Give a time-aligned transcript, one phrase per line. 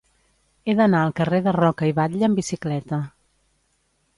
[0.65, 3.01] He d'anar al carrer de Roca i Batlle amb bicicleta.